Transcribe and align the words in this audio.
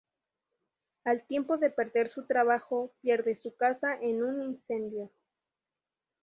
Al 1.03 1.27
tiempo 1.27 1.59
de 1.59 1.69
perder 1.69 2.07
su 2.09 2.25
trabajo, 2.25 2.91
pierde 3.01 3.35
su 3.35 3.53
casa 3.55 3.93
en 4.01 4.23
un 4.23 4.41
incendio. 4.41 5.11